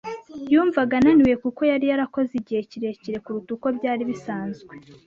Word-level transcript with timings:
Yumvaga 0.51 0.93
ananiwe 0.99 1.35
kuko 1.43 1.61
yari 1.71 1.85
yarakoze 1.91 2.31
igihe 2.41 2.61
kirekire 2.69 3.17
kuruta 3.23 3.49
uko 3.55 3.67
byari 3.77 4.03
bisanzwe. 4.09 4.73